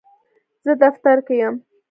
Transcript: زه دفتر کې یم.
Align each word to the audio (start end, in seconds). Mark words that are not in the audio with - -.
زه 0.65 0.71
دفتر 0.83 1.17
کې 1.25 1.35
یم. 1.41 1.55